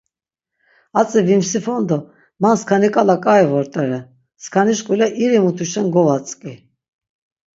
[1.01, 1.97] Atzi vimsifon do
[2.41, 3.99] man skani k̆ala k̆ai vort̆ere.
[4.43, 6.53] Skaniş k̆ule iri mutuşen govatzk̆i.